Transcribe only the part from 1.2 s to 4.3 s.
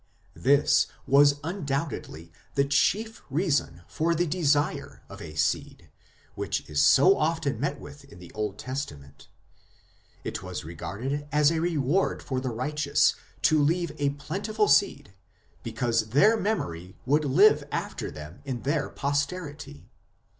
undoubtedly the chief reason for the